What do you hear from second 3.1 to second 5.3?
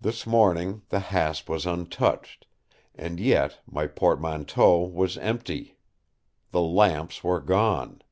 yet my portmanteau was